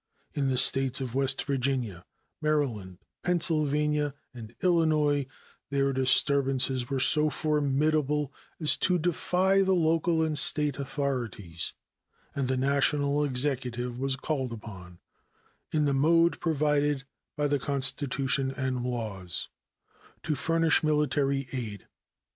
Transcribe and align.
In 0.33 0.49
the 0.49 0.57
States 0.57 0.99
of 0.99 1.13
West 1.13 1.43
Virginia, 1.43 2.05
Maryland, 2.41 2.97
Pennsylvania, 3.21 4.15
and 4.33 4.55
Illinois 4.63 5.27
these 5.69 5.93
disturbances 5.93 6.89
were 6.89 6.99
so 6.99 7.29
formidable 7.29 8.33
as 8.59 8.75
to 8.77 8.97
defy 8.97 9.61
the 9.61 9.75
local 9.75 10.23
and 10.25 10.39
State 10.39 10.79
authorities, 10.79 11.73
and 12.33 12.47
the 12.47 12.57
National 12.57 13.23
Executive 13.23 13.99
was 13.99 14.15
called 14.15 14.51
upon, 14.53 14.97
in 15.71 15.85
the 15.85 15.93
mode 15.93 16.39
provided 16.39 17.03
by 17.37 17.45
the 17.45 17.59
Constitution 17.59 18.49
and 18.49 18.81
laws, 18.81 19.49
to 20.23 20.33
furnish 20.33 20.81
military 20.81 21.45
aid. 21.53 21.87